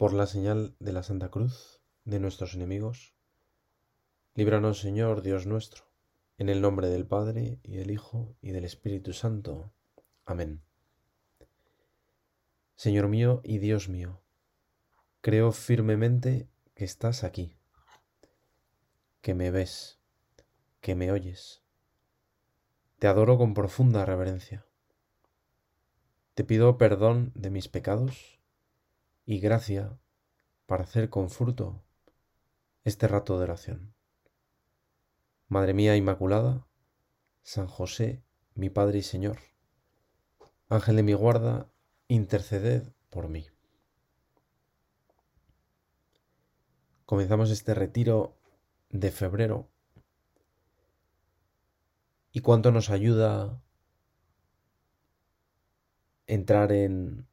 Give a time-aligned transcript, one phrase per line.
[0.00, 3.14] por la señal de la Santa Cruz de nuestros enemigos.
[4.34, 5.84] Líbranos, Señor, Dios nuestro,
[6.38, 9.74] en el nombre del Padre, y del Hijo, y del Espíritu Santo.
[10.24, 10.62] Amén.
[12.76, 14.22] Señor mío y Dios mío,
[15.20, 17.58] creo firmemente que estás aquí,
[19.20, 19.98] que me ves,
[20.80, 21.62] que me oyes.
[22.98, 24.64] Te adoro con profunda reverencia.
[26.32, 28.39] Te pido perdón de mis pecados
[29.24, 29.98] y gracia
[30.66, 31.82] para hacer con fruto
[32.84, 33.94] este rato de oración.
[35.48, 36.66] Madre mía Inmaculada,
[37.42, 38.22] San José,
[38.54, 39.38] mi Padre y Señor,
[40.68, 41.70] Ángel de mi guarda,
[42.06, 43.46] interceded por mí.
[47.04, 48.38] Comenzamos este retiro
[48.90, 49.68] de febrero
[52.30, 53.60] y cuánto nos ayuda
[56.26, 57.26] entrar en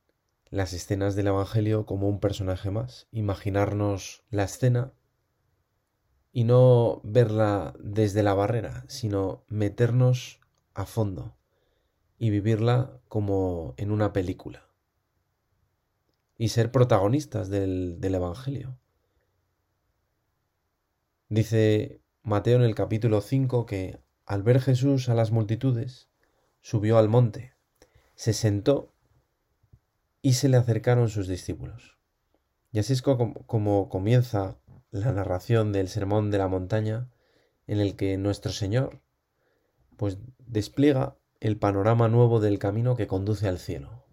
[0.49, 4.93] las escenas del Evangelio como un personaje más, imaginarnos la escena
[6.31, 10.39] y no verla desde la barrera, sino meternos
[10.73, 11.35] a fondo
[12.17, 14.67] y vivirla como en una película.
[16.37, 18.77] Y ser protagonistas del, del Evangelio.
[21.29, 26.09] Dice Mateo en el capítulo 5 que al ver Jesús a las multitudes,
[26.59, 27.53] subió al monte,
[28.13, 28.93] se sentó
[30.27, 31.97] y se le acercaron sus discípulos.
[32.73, 34.57] Y así es como, comienza
[34.91, 37.09] la narración del Sermón de la Montaña,
[37.65, 39.01] en el que nuestro Señor
[39.95, 44.03] pues despliega el panorama nuevo del camino que conduce al cielo.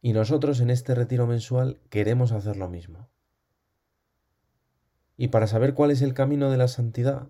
[0.00, 3.10] Y nosotros en este retiro mensual queremos hacer lo mismo.
[5.16, 7.28] Y para saber cuál es el camino de la santidad,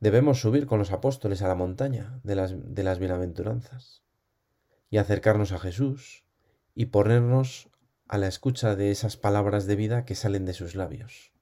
[0.00, 4.02] debemos subir con los apóstoles a la montaña de las, de las bienaventuranzas
[4.92, 6.22] y acercarnos a Jesús
[6.74, 7.70] y ponernos
[8.08, 11.32] a la escucha de esas palabras de vida que salen de sus labios.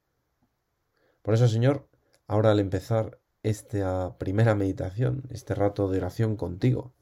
[1.22, 1.88] Por eso, Señor,
[2.28, 6.94] ahora al empezar esta primera meditación, este rato de oración contigo,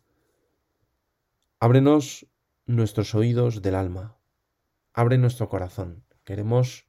[1.61, 2.27] ábrenos
[2.65, 4.17] nuestros oídos del alma,
[4.95, 6.87] abre nuestro corazón, queremos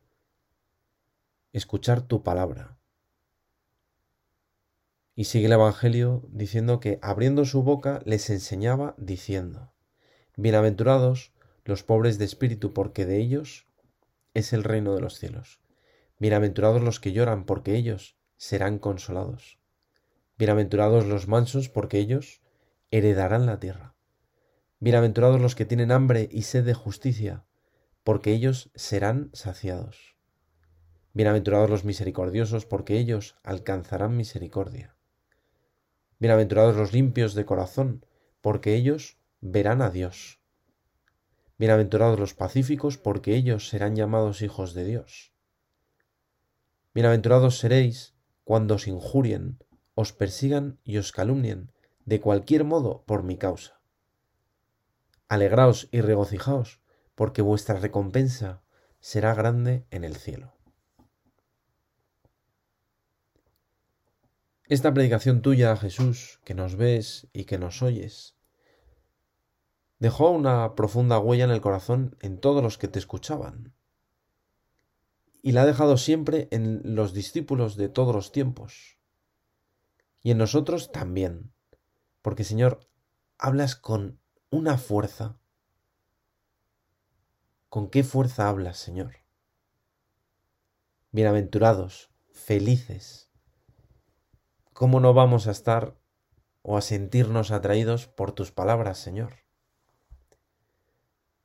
[1.51, 2.78] escuchar tu palabra.
[5.19, 9.73] Y sigue el Evangelio diciendo que abriendo su boca les enseñaba diciendo,
[10.37, 11.33] Bienaventurados
[11.65, 13.67] los pobres de espíritu, porque de ellos
[14.33, 15.59] es el reino de los cielos.
[16.19, 19.59] Bienaventurados los que lloran, porque ellos serán consolados.
[20.37, 22.41] Bienaventurados los mansos, porque ellos
[22.89, 23.95] heredarán la tierra.
[24.79, 27.43] Bienaventurados los que tienen hambre y sed de justicia,
[28.05, 30.15] porque ellos serán saciados.
[31.11, 34.95] Bienaventurados los misericordiosos, porque ellos alcanzarán misericordia.
[36.21, 38.05] Bienaventurados los limpios de corazón,
[38.41, 40.41] porque ellos verán a Dios.
[41.57, 45.31] Bienaventurados los pacíficos, porque ellos serán llamados hijos de Dios.
[46.93, 49.63] Bienaventurados seréis cuando os injurien,
[49.95, 51.71] os persigan y os calumnien,
[52.03, 53.79] de cualquier modo por mi causa.
[55.29, 56.81] Alegraos y regocijaos,
[57.15, 58.61] porque vuestra recompensa
[58.99, 60.58] será grande en el cielo.
[64.69, 68.35] Esta predicación tuya, Jesús, que nos ves y que nos oyes,
[69.97, 73.73] dejó una profunda huella en el corazón en todos los que te escuchaban.
[75.41, 78.99] Y la ha dejado siempre en los discípulos de todos los tiempos.
[80.21, 81.51] Y en nosotros también.
[82.21, 82.87] Porque, Señor,
[83.39, 84.19] hablas con
[84.51, 85.39] una fuerza.
[87.69, 89.15] ¿Con qué fuerza hablas, Señor?
[91.11, 93.28] Bienaventurados, felices
[94.79, 95.97] ¿cómo no vamos a estar
[96.61, 99.33] o a sentirnos atraídos por tus palabras, Señor?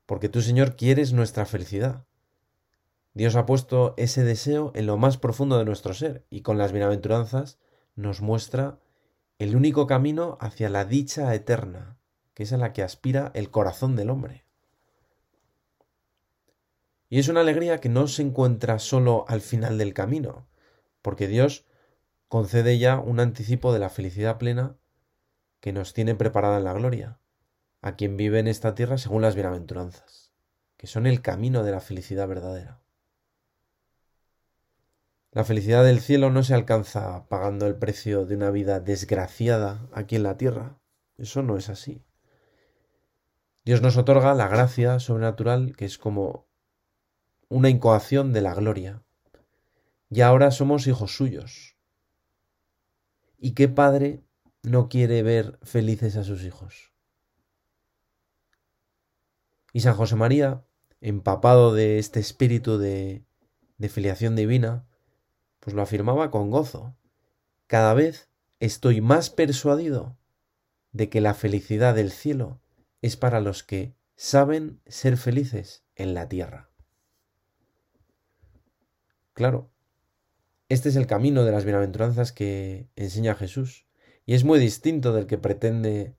[0.06, 2.06] Porque tú, Señor, quieres nuestra felicidad.
[3.12, 6.70] Dios ha puesto ese deseo en lo más profundo de nuestro ser y con las
[6.70, 7.58] bienaventuranzas
[7.96, 8.78] nos muestra
[9.40, 11.98] el único camino hacia la dicha eterna,
[12.34, 14.44] que es a la que aspira el corazón del hombre.
[17.08, 20.46] Y es una alegría que no se encuentra solo al final del camino,
[21.02, 21.64] porque Dios
[22.28, 24.76] concede ya un anticipo de la felicidad plena
[25.60, 27.18] que nos tiene preparada en la gloria,
[27.80, 30.32] a quien vive en esta tierra según las bienaventuranzas,
[30.76, 32.80] que son el camino de la felicidad verdadera.
[35.34, 40.14] La felicidad del cielo no se alcanza pagando el precio de una vida desgraciada aquí
[40.14, 40.78] en la tierra.
[41.18, 42.04] Eso no es así.
[43.64, 46.46] Dios nos otorga la gracia sobrenatural que es como
[47.48, 49.02] una incoación de la gloria.
[50.08, 51.73] Y ahora somos hijos suyos,
[53.44, 54.24] ¿Y qué padre
[54.62, 56.94] no quiere ver felices a sus hijos?
[59.74, 60.64] Y San José María
[61.02, 63.26] empapado de este espíritu de,
[63.90, 64.86] filiación divina,
[65.60, 66.96] pues lo afirmaba con gozo.
[67.66, 68.30] Cada vez
[68.60, 70.16] estoy más persuadido
[70.92, 72.62] de que la felicidad del cielo
[73.02, 76.70] es para los que saben ser felices en la tierra.
[79.34, 79.70] Claro,
[80.68, 83.86] este es el camino de las bienaventuranzas que enseña Jesús,
[84.26, 86.16] y es muy distinto del que pretende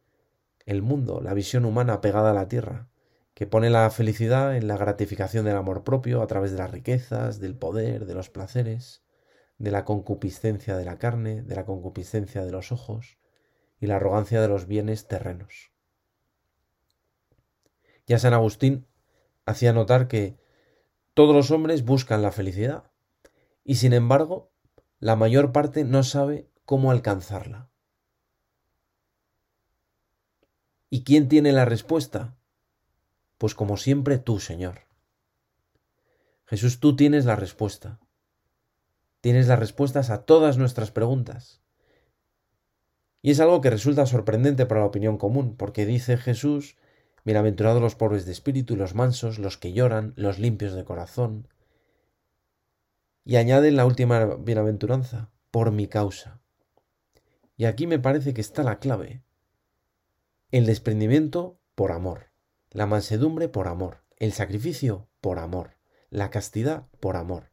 [0.66, 2.90] el mundo, la visión humana pegada a la tierra
[3.36, 7.42] que pone la felicidad en la gratificación del amor propio a través de las riquezas,
[7.42, 9.04] del poder, de los placeres,
[9.58, 13.18] de la concupiscencia de la carne, de la concupiscencia de los ojos
[13.78, 15.74] y la arrogancia de los bienes terrenos.
[18.08, 18.88] Ya San Agustín
[19.46, 20.38] hacía notar que
[21.14, 22.86] todos los hombres buscan la felicidad
[23.66, 24.54] y sin embargo
[25.00, 27.70] la mayor parte no sabe cómo alcanzarla.
[30.90, 32.38] ¿Y quién tiene la respuesta?
[33.38, 34.82] Pues como siempre tú, Señor.
[36.46, 38.00] Jesús, tú tienes la respuesta.
[39.20, 41.62] Tienes las respuestas a todas nuestras preguntas.
[43.22, 46.78] Y es algo que resulta sorprendente para la opinión común, porque dice Jesús,
[47.26, 51.48] bienaventurados los pobres de espíritu los mansos, los que lloran, los limpios de corazón.
[53.26, 56.40] Y añade en la última bienaventuranza, por mi causa.
[57.58, 59.24] Y aquí me parece que está la clave.
[60.52, 62.36] El desprendimiento por amor
[62.76, 65.78] la mansedumbre por amor, el sacrificio por amor,
[66.10, 67.50] la castidad por amor,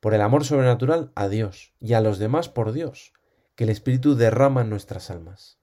[0.00, 3.14] por el amor sobrenatural a Dios y a los demás por Dios,
[3.54, 5.58] que el Espíritu derrama en nuestras almas.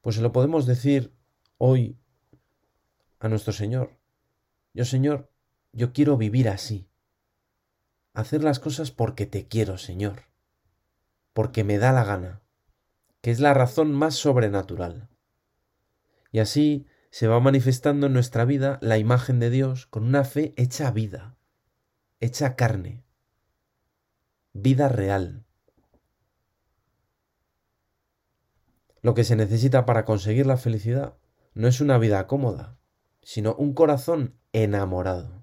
[0.00, 1.12] Pues se lo podemos decir
[1.58, 1.98] hoy
[3.18, 3.98] a nuestro Señor.
[4.74, 5.28] Yo, Señor,
[5.72, 6.88] yo quiero vivir así.
[8.12, 10.24] Hacer las cosas porque te quiero, Señor.
[11.32, 12.40] Porque me da la gana
[13.20, 15.08] que es la razón más sobrenatural.
[16.32, 20.54] Y así se va manifestando en nuestra vida la imagen de Dios con una fe
[20.56, 21.36] hecha vida,
[22.20, 23.04] hecha carne,
[24.52, 25.44] vida real.
[29.02, 31.16] Lo que se necesita para conseguir la felicidad
[31.54, 32.78] no es una vida cómoda,
[33.22, 35.39] sino un corazón enamorado.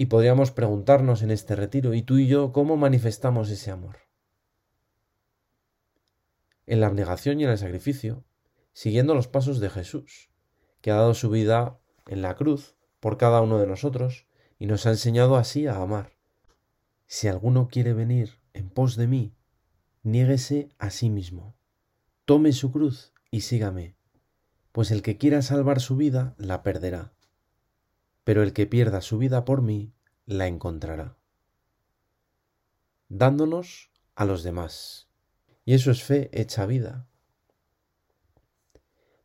[0.00, 3.98] Y podríamos preguntarnos en este retiro, ¿y tú y yo cómo manifestamos ese amor?
[6.66, 8.24] en la abnegación y en el sacrificio,
[8.72, 10.30] siguiendo los pasos de Jesús,
[10.80, 14.26] que ha dado su vida en la cruz por cada uno de nosotros
[14.58, 16.12] y nos ha enseñado así a amar.
[17.06, 19.34] Si alguno quiere venir en pos de mí,
[20.02, 21.56] niéguese a sí mismo,
[22.24, 23.96] tome su cruz y sígame,
[24.72, 27.12] pues el que quiera salvar su vida la perderá,
[28.24, 29.92] pero el que pierda su vida por mí
[30.26, 31.16] la encontrará,
[33.08, 35.08] dándonos a los demás.
[35.64, 37.06] Y eso es fe hecha vida.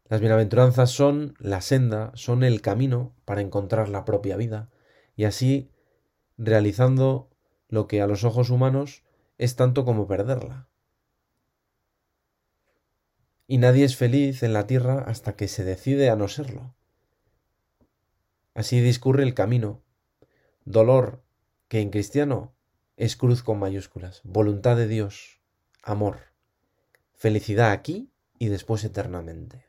[0.08, 4.70] Las bienaventuranzas son la senda, son el camino para encontrar la propia vida
[5.16, 5.72] y así
[6.38, 7.30] realizando
[7.70, 9.04] lo que a los ojos humanos
[9.38, 10.68] es tanto como perderla.
[13.48, 16.76] Y nadie es feliz en la tierra hasta que se decide a no serlo.
[18.56, 19.84] Así discurre el camino.
[20.64, 21.24] Dolor,
[21.68, 22.56] que en cristiano
[22.98, 25.40] es cruz con mayúsculas, voluntad de Dios,
[25.84, 26.36] amor
[27.16, 29.66] felicidad aquí y después eternamente.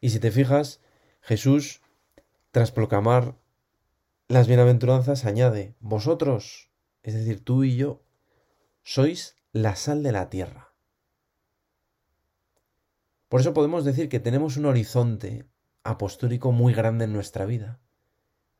[0.00, 0.80] Y si te fijas,
[1.20, 1.82] Jesús,
[2.50, 3.36] tras proclamar
[4.28, 6.70] las bienaventuranzas, añade, vosotros,
[7.02, 8.02] es decir, tú y yo,
[8.82, 10.74] sois la sal de la tierra.
[13.28, 15.46] Por eso podemos decir que tenemos un horizonte
[15.82, 17.80] apostólico muy grande en nuestra vida.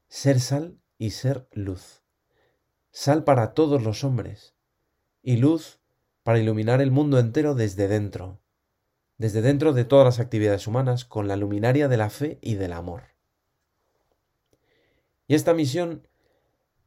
[0.09, 2.03] Ser sal y ser luz.
[2.91, 4.55] Sal para todos los hombres
[5.23, 5.81] y luz
[6.23, 8.41] para iluminar el mundo entero desde dentro,
[9.19, 12.73] desde dentro de todas las actividades humanas, con la luminaria de la fe y del
[12.73, 13.05] amor.
[15.27, 16.09] Y esta misión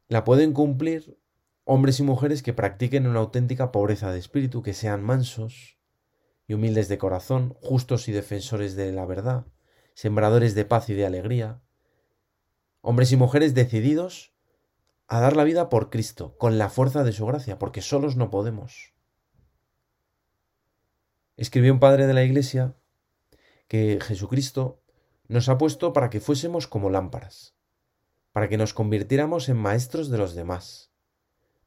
[0.08, 1.18] la pueden cumplir
[1.64, 5.78] hombres y mujeres que practiquen una auténtica pobreza de espíritu, que sean mansos
[6.46, 9.46] y humildes de corazón, justos y defensores de la verdad,
[9.94, 11.62] sembradores de paz y de alegría,
[12.80, 14.34] hombres y mujeres decididos
[15.06, 18.30] a dar la vida por Cristo, con la fuerza de su gracia, porque solos no
[18.30, 18.92] podemos.
[21.36, 22.74] Escribió un padre de la Iglesia
[23.68, 24.82] que Jesucristo
[25.28, 27.54] nos ha puesto para que fuésemos como lámparas,
[28.32, 30.92] para que nos convirtiéramos en maestros de los demás,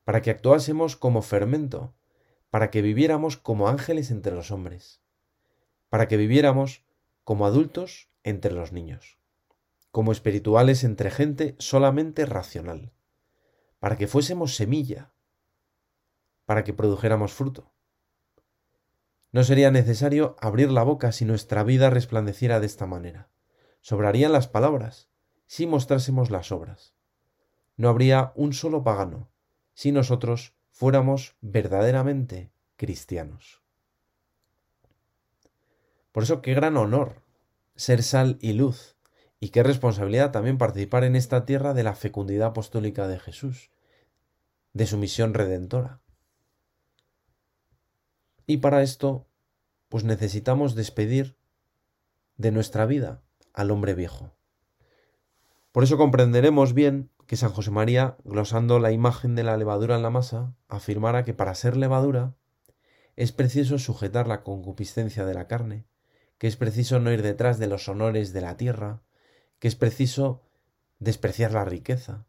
[0.04, 1.96] para que actuásemos como fermento,
[2.50, 5.02] para que viviéramos como ángeles entre los hombres,
[5.90, 6.86] para que viviéramos
[7.24, 9.18] como adultos entre los niños,
[9.92, 12.92] como espirituales entre gente solamente racional,
[13.80, 15.14] para que fuésemos semilla,
[16.46, 17.72] para que produjéramos fruto
[19.32, 23.30] No sería necesario abrir la boca si nuestra vida resplandeciera de esta manera.
[23.82, 25.10] Sobrarían las palabras
[25.46, 26.94] si mostrásemos las obras.
[27.78, 29.30] No habría un solo pagano
[29.74, 33.62] si nosotros fuéramos verdaderamente cristianos.
[36.12, 37.27] Por eso qué gran honor
[37.78, 38.98] ser sal y luz,
[39.40, 43.72] y qué responsabilidad también participar en esta tierra de la fecundidad apostólica de Jesús,
[44.74, 46.02] de su misión redentora.
[48.46, 49.28] Y para esto,
[49.90, 51.38] pues necesitamos despedir
[52.36, 53.22] de nuestra vida
[53.54, 54.36] al hombre viejo.
[55.72, 60.02] Por eso comprenderemos bien que San José María, glosando la imagen de la levadura en
[60.02, 62.36] la masa, afirmara que para ser levadura
[63.16, 65.86] es preciso sujetar la concupiscencia de la carne,
[66.38, 69.02] que es preciso no ir detrás de los honores de la tierra,
[69.60, 70.44] que es preciso
[71.00, 72.26] despreciar la riqueza.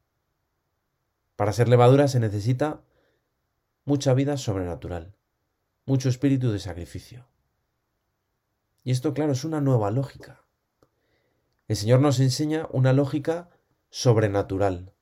[1.36, 2.82] Para ser levadura se necesita
[3.84, 5.18] mucha vida sobrenatural
[5.88, 7.26] mucho espíritu de sacrificio.
[8.84, 10.44] Y esto, claro, es una nueva lógica.
[11.66, 13.48] El Señor nos enseña una lógica
[13.88, 14.92] sobrenatural,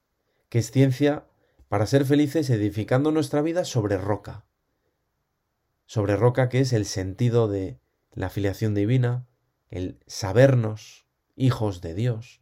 [0.49, 1.27] que es ciencia
[1.69, 4.47] para ser felices edificando nuestra vida sobre roca.
[5.87, 7.81] Sobre roca que es el sentido de
[8.17, 9.27] la filiación divina,
[9.69, 11.07] el sabernos
[11.37, 12.41] hijos de Dios,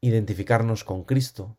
[0.00, 1.58] identificarnos con Cristo,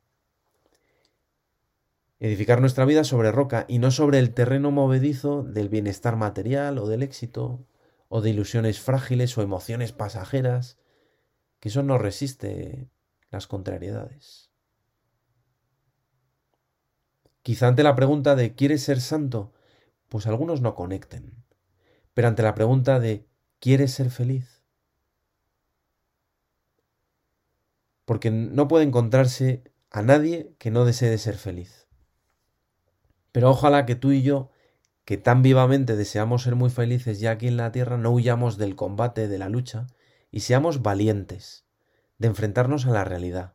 [2.20, 6.88] edificar nuestra vida sobre roca y no sobre el terreno movedizo del bienestar material o
[6.88, 7.68] del éxito,
[8.08, 10.78] o de ilusiones frágiles o emociones pasajeras,
[11.60, 12.90] que eso no resiste
[13.32, 14.50] las contrariedades.
[17.42, 19.52] Quizá ante la pregunta de ¿quieres ser santo?
[20.08, 21.43] Pues algunos no conecten.
[22.14, 23.28] Pero ante la pregunta de
[23.60, 24.64] ¿quieres ser feliz?
[28.06, 31.88] Porque no puede encontrarse a nadie que no desee ser feliz.
[33.32, 34.52] Pero ojalá que tú y yo,
[35.06, 38.76] que tan vivamente deseamos ser muy felices ya aquí en la tierra, no huyamos del
[38.76, 39.88] combate, de la lucha,
[40.32, 41.66] y seamos valientes
[42.18, 43.54] de enfrentarnos a la realidad,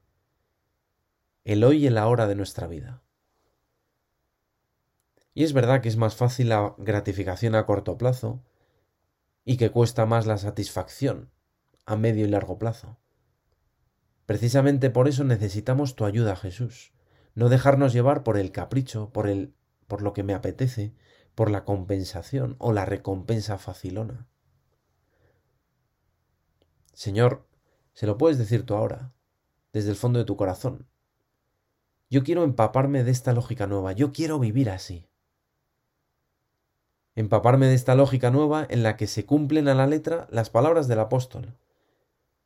[1.45, 3.03] el hoy y el ahora de nuestra vida.
[5.35, 8.43] Y es verdad que es más fácil la gratificación a corto plazo
[9.49, 11.31] y que cuesta más la satisfacción
[11.87, 12.99] a medio y largo plazo.
[14.27, 16.93] Precisamente por eso necesitamos tu ayuda, Jesús.
[17.35, 19.55] No dejarnos llevar por el capricho, por el
[19.87, 20.93] por lo que me apetece,
[21.35, 24.29] por la compensación o la recompensa facilona.
[26.93, 27.49] Señor,
[27.95, 29.15] se lo puedes decir tú ahora,
[29.73, 30.91] desde el fondo de tu corazón.
[32.11, 35.08] Yo quiero empaparme de esta lógica nueva, yo quiero vivir así.
[37.19, 40.87] Empaparme de esta lógica nueva en la que se cumplen a la letra las palabras
[40.87, 41.57] del apóstol.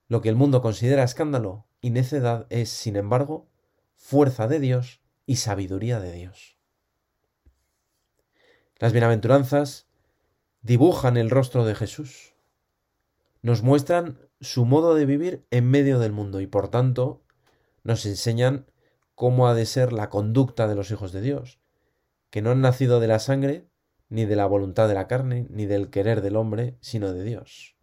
[0.09, 3.50] Lo que el mundo considera escándalo y necedad es, sin embargo,
[3.97, 6.57] fuerza de Dios y sabiduría de Dios.
[8.79, 9.88] Las bienaventuranzas
[10.62, 12.33] dibujan el rostro de Jesús,
[13.43, 17.21] nos muestran su modo de vivir en medio del mundo y por tanto
[17.85, 18.64] nos enseñan
[19.17, 21.59] cómo ha de ser la conducta de los hijos de Dios,
[22.31, 23.69] que no han nacido de la sangre,
[24.12, 27.76] ni de la voluntad de la carne, ni del querer del hombre, sino de Dios.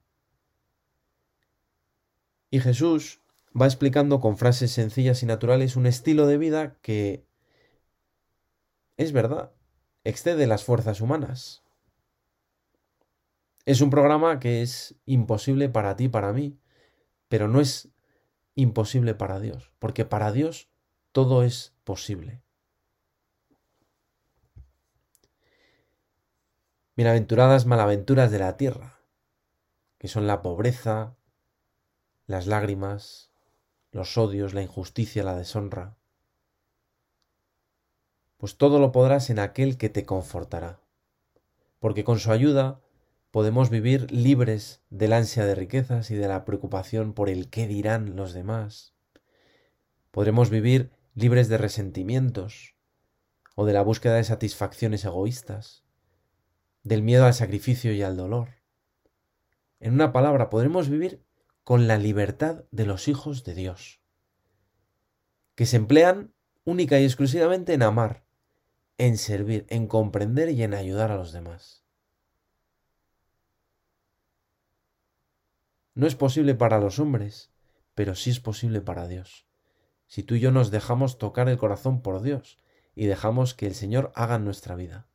[2.51, 3.23] Y Jesús
[3.59, 7.25] va explicando con frases sencillas y naturales un estilo de vida que
[8.95, 9.53] es verdad,
[10.03, 11.63] excede las fuerzas humanas.
[13.65, 16.59] Es un programa que es imposible para ti, para mí,
[17.27, 17.89] pero no es
[18.53, 20.69] imposible para Dios, porque para Dios
[21.11, 22.43] todo es posible.
[26.99, 28.99] Bienaventuradas malaventuras de la tierra,
[29.99, 31.15] que son la pobreza,
[32.27, 33.31] las lágrimas,
[33.93, 35.95] los odios, la injusticia, la deshonra
[38.35, 40.81] pues todo lo podrás en aquel que te confortará.
[41.79, 42.81] Porque con su ayuda
[43.31, 48.17] podemos vivir libres del ansia de riquezas y de la preocupación por el qué dirán
[48.17, 48.93] los demás.
[50.11, 52.75] Podremos vivir libres de resentimientos
[53.55, 55.85] o de la búsqueda de satisfacciones egoístas,
[56.83, 58.49] del miedo al sacrificio y al dolor.
[59.79, 61.23] En una palabra, podremos vivir
[61.63, 64.01] con la libertad de los hijos de Dios,
[65.55, 66.33] que se emplean
[66.63, 68.23] única y exclusivamente en amar,
[68.97, 71.83] en servir, en comprender y en ayudar a los demás.
[75.95, 77.51] No es posible para los hombres,
[77.93, 79.45] pero sí es posible para Dios.
[80.07, 82.57] Si tú y yo nos dejamos tocar el corazón por Dios
[82.95, 85.08] y dejamos que el Señor haga nuestra vida.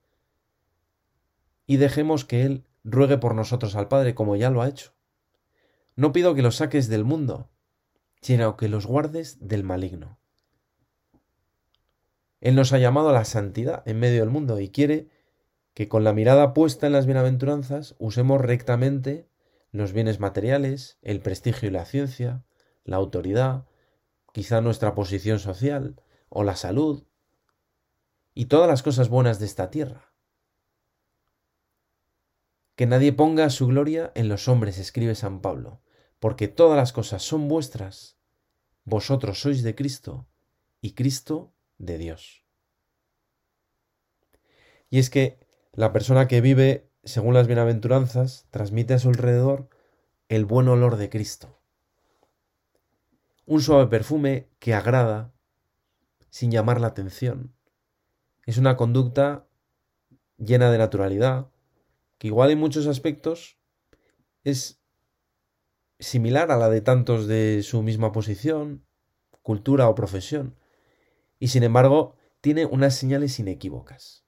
[1.67, 4.93] Y dejemos que Él ruegue por nosotros al Padre como ya lo ha hecho.
[5.97, 7.51] No pido que los saques del mundo,
[8.21, 10.19] sino que los guardes del maligno.
[12.41, 15.09] Él nos ha llamado a la santidad en medio del mundo y quiere
[15.73, 19.29] que con la mirada puesta en las bienaventuranzas usemos rectamente
[19.73, 22.45] los bienes materiales, el prestigio y la ciencia,
[22.85, 23.67] la autoridad,
[24.33, 27.05] quizá nuestra posición social o la salud,
[28.35, 30.14] y todas las cosas buenas de esta tierra.
[32.77, 35.81] Que nadie ponga su gloria en los hombres, escribe San Pablo,
[36.19, 38.17] porque todas las cosas son vuestras,
[38.85, 40.27] vosotros sois de Cristo
[40.81, 42.45] y Cristo de Dios.
[44.91, 45.39] Y es que
[45.73, 49.69] la persona que vive según las bienaventuranzas transmite a su alrededor
[50.29, 51.59] el buen olor de Cristo.
[53.47, 55.33] Un suave perfume que agrada
[56.31, 57.55] sin llamar la atención.
[58.47, 59.47] Es una conducta
[60.39, 61.49] llena de naturalidad,
[62.19, 63.59] que igual en muchos aspectos
[64.45, 64.81] es
[65.99, 68.87] similar a la de tantos de su misma posición,
[69.43, 70.57] cultura o profesión,
[71.39, 74.25] y sin embargo tiene unas señales inequívocas.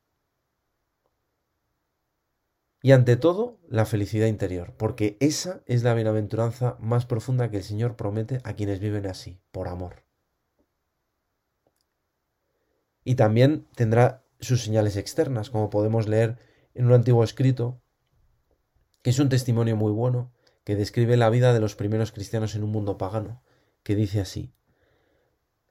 [2.83, 7.64] Y ante todo, la felicidad interior, porque esa es la bienaventuranza más profunda que el
[7.64, 10.05] Señor promete a quienes viven así, por amor.
[13.02, 16.38] Y también tendrá sus señales externas, como podemos leer
[16.76, 17.80] en un antiguo escrito,
[19.02, 22.64] que es un testimonio muy bueno, que describe la vida de los primeros cristianos en
[22.64, 23.42] un mundo pagano,
[23.83, 24.52] que dice así,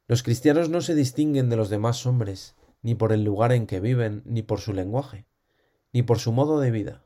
[0.07, 3.79] Los cristianos no se distinguen de los demás hombres, ni por el lugar en que
[3.79, 5.27] viven, ni por su lenguaje,
[5.93, 7.05] ni por su modo de vida.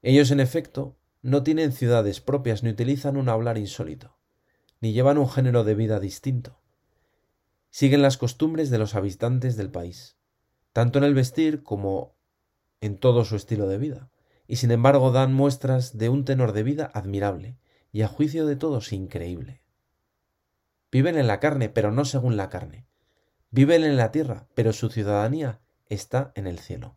[0.00, 4.16] Ellos, en efecto, no tienen ciudades propias, ni utilizan un hablar insólito,
[4.80, 6.60] ni llevan un género de vida distinto.
[7.68, 10.16] Siguen las costumbres de los habitantes del país,
[10.72, 12.13] tanto en el vestir como
[12.84, 14.10] en todo su estilo de vida,
[14.46, 17.56] y sin embargo dan muestras de un tenor de vida admirable,
[17.92, 19.62] y a juicio de todos increíble.
[20.92, 22.86] Viven en la carne, pero no según la carne.
[23.50, 26.96] Viven en la tierra, pero su ciudadanía está en el cielo.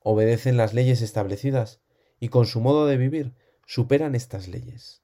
[0.00, 1.80] Obedecen las leyes establecidas
[2.18, 3.34] y con su modo de vivir
[3.66, 5.02] superan estas leyes.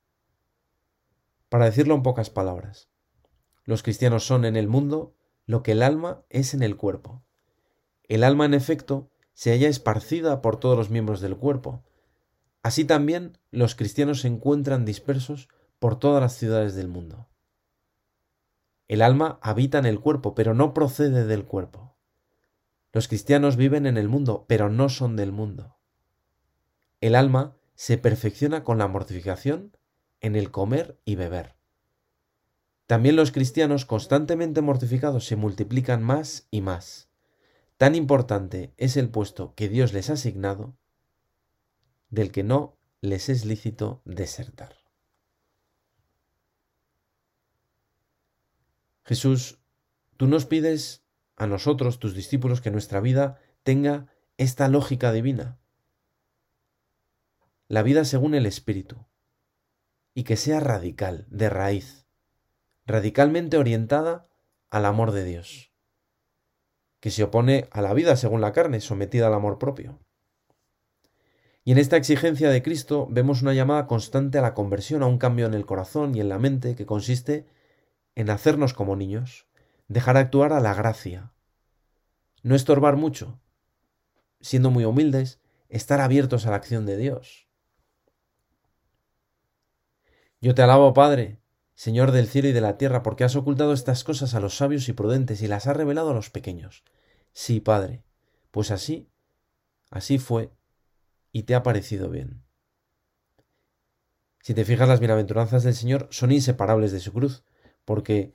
[1.48, 2.88] Para decirlo en pocas palabras,
[3.64, 7.22] los cristianos son en el mundo lo que el alma es en el cuerpo.
[8.08, 11.82] El alma, en efecto, se halla esparcida por todos los miembros del cuerpo.
[12.62, 15.48] Así también los cristianos se encuentran dispersos
[15.78, 17.26] por todas las ciudades del mundo.
[18.86, 21.96] El alma habita en el cuerpo, pero no procede del cuerpo.
[22.92, 25.78] Los cristianos viven en el mundo, pero no son del mundo.
[27.00, 29.74] El alma se perfecciona con la mortificación
[30.20, 31.56] en el comer y beber.
[32.86, 37.09] También los cristianos constantemente mortificados se multiplican más y más.
[37.80, 40.76] Tan importante es el puesto que Dios les ha asignado,
[42.10, 44.76] del que no les es lícito desertar.
[49.02, 49.62] Jesús,
[50.18, 55.58] tú nos pides a nosotros, tus discípulos, que nuestra vida tenga esta lógica divina,
[57.66, 59.06] la vida según el Espíritu,
[60.12, 62.04] y que sea radical, de raíz,
[62.84, 64.28] radicalmente orientada
[64.68, 65.69] al amor de Dios,
[67.00, 69.98] que se opone a la vida según la carne, sometida al amor propio.
[71.64, 75.18] Y en esta exigencia de Cristo vemos una llamada constante a la conversión, a un
[75.18, 77.46] cambio en el corazón y en la mente que consiste
[78.14, 79.46] en hacernos como niños,
[79.88, 81.32] dejar actuar a la gracia,
[82.42, 83.40] no estorbar mucho,
[84.40, 87.46] siendo muy humildes, estar abiertos a la acción de Dios.
[90.40, 91.39] Yo te alabo, Padre,
[91.80, 94.90] Señor del cielo y de la tierra, porque has ocultado estas cosas a los sabios
[94.90, 96.84] y prudentes y las has revelado a los pequeños.
[97.32, 98.02] Sí, Padre,
[98.50, 99.08] pues así,
[99.88, 100.52] así fue,
[101.32, 102.42] y te ha parecido bien.
[104.42, 107.44] Si te fijas, las bienaventuranzas del Señor son inseparables de su cruz,
[107.86, 108.34] porque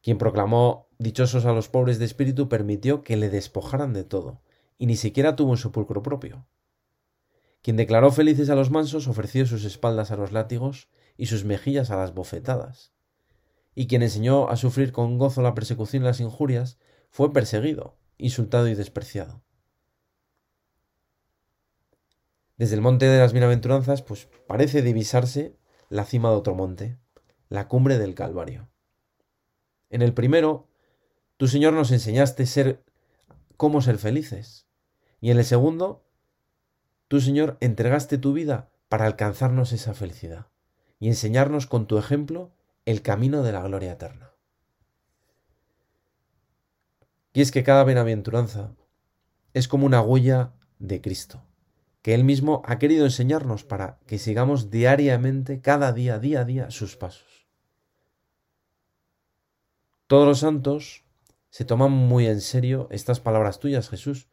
[0.00, 4.40] quien proclamó dichosos a los pobres de espíritu permitió que le despojaran de todo,
[4.78, 6.46] y ni siquiera tuvo un sepulcro propio.
[7.60, 11.90] Quien declaró felices a los mansos ofreció sus espaldas a los látigos y sus mejillas
[11.90, 12.92] a las bofetadas.
[13.74, 16.78] Y quien enseñó a sufrir con gozo la persecución y las injurias,
[17.10, 19.42] fue perseguido, insultado y despreciado.
[22.56, 25.58] Desde el monte de las bienaventuranzas, pues parece divisarse
[25.90, 26.98] la cima de otro monte,
[27.48, 28.68] la cumbre del Calvario.
[29.90, 30.68] En el primero,
[31.36, 32.82] tu Señor nos enseñaste ser
[33.56, 34.66] cómo ser felices.
[35.20, 36.04] Y en el segundo,
[37.08, 40.46] tu Señor entregaste tu vida para alcanzarnos esa felicidad
[40.98, 42.52] y enseñarnos con tu ejemplo
[42.84, 44.32] el camino de la gloria eterna.
[47.32, 48.74] Y es que cada bienaventuranza
[49.52, 51.42] es como una huella de Cristo,
[52.00, 56.70] que Él mismo ha querido enseñarnos para que sigamos diariamente, cada día, día a día,
[56.70, 57.46] sus pasos.
[60.06, 61.04] Todos los santos
[61.50, 64.28] se toman muy en serio estas palabras tuyas, Jesús,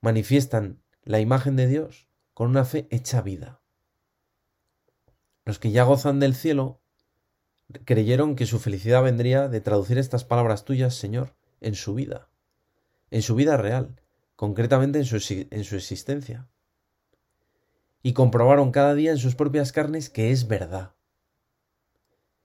[0.00, 3.61] manifiestan la imagen de Dios con una fe hecha vida.
[5.44, 6.80] Los que ya gozan del cielo
[7.84, 12.28] creyeron que su felicidad vendría de traducir estas palabras tuyas, Señor, en su vida,
[13.10, 14.00] en su vida real,
[14.36, 15.16] concretamente en su,
[15.50, 16.48] en su existencia.
[18.02, 20.94] Y comprobaron cada día en sus propias carnes que es verdad,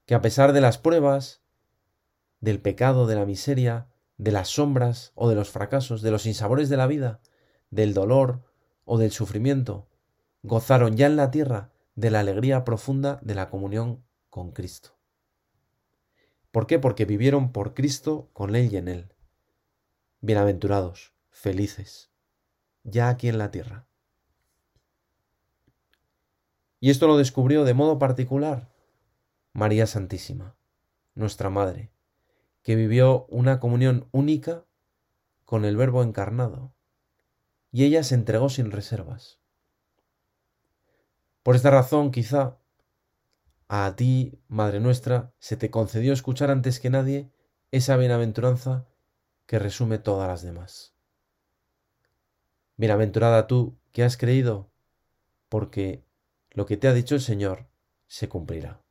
[0.06, 1.42] que a pesar de las pruebas,
[2.40, 6.70] del pecado, de la miseria, de las sombras o de los fracasos, de los insabores
[6.70, 7.22] de la vida,
[7.70, 8.44] del dolor
[8.86, 9.88] o del sufrimiento,
[10.44, 15.00] gozaron ya en la tierra de la alegría profunda de la comunión con Cristo.
[16.52, 16.78] ¿Por qué?
[16.78, 19.16] Porque vivieron por Cristo, con Él y en Él.
[20.22, 22.12] Bienaventurados, felices,
[22.84, 23.88] ya aquí en la tierra.
[26.80, 28.72] Y esto lo descubrió de modo particular
[29.52, 30.56] María Santísima,
[31.16, 31.92] nuestra Madre,
[32.62, 34.68] que vivió una comunión única
[35.46, 36.76] con el Verbo encarnado,
[37.72, 39.40] y ella se entregó sin reservas.
[41.48, 42.58] Por esta razón, quizá,
[43.70, 47.32] a ti, Madre nuestra, se te concedió escuchar antes que nadie
[47.72, 48.86] esa bienaventuranza
[49.46, 50.94] que resume todas las demás.
[52.76, 54.70] Bienaventurada tú que has creído,
[55.48, 56.04] porque
[56.52, 57.70] lo que te ha dicho el Señor
[58.08, 58.82] se cumplirá.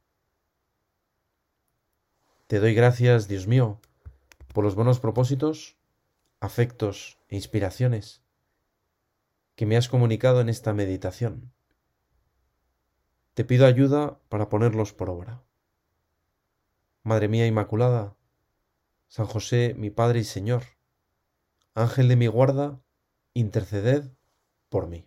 [2.47, 3.83] Te doy gracias, Dios mío,
[4.55, 5.77] por los buenos propósitos,
[6.40, 8.23] afectos e inspiraciones
[9.57, 11.53] que me has comunicado en esta meditación.
[13.37, 15.44] Te pido ayuda para ponerlos por obra.
[17.03, 18.16] Madre mía Inmaculada,
[19.09, 20.62] San José, mi Padre y Señor,
[21.75, 22.81] Ángel de mi guarda,
[23.35, 24.11] interceded
[24.70, 25.07] por mí.